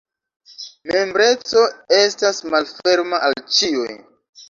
Membreco 0.93 1.67
estas 2.01 2.43
malferma 2.57 3.25
al 3.31 3.41
ĉiuj. 3.59 3.91